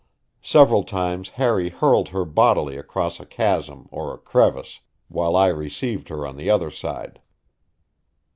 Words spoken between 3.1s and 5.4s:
a chasm or a crevice, while